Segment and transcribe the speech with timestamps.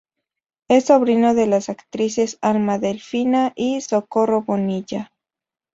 [0.67, 5.11] Es sobrino de las actrices Alma Delfina y Socorro Bonilla.